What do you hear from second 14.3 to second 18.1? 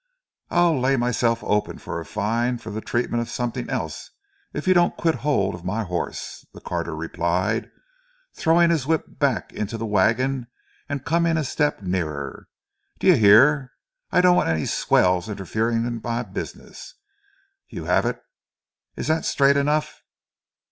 want any swells interferin' with my business. You 'op